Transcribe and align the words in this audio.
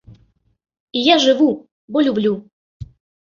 І 1.01 1.03
я 1.13 1.17
жыву, 1.25 1.49
бо 1.91 2.03
люблю! 2.09 2.33